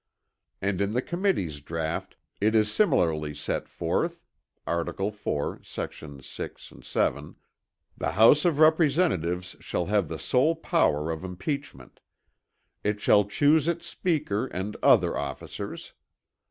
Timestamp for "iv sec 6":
4.99-6.73